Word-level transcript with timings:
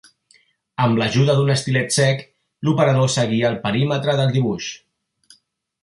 Amb 0.85 1.01
l'ajuda 1.01 1.35
d'un 1.41 1.51
estilet 1.55 1.93
sec, 1.97 2.25
l'operador 2.69 3.13
seguia 3.19 3.53
el 3.55 3.61
perímetre 3.69 4.17
del 4.23 4.35
dibuix. 4.39 4.73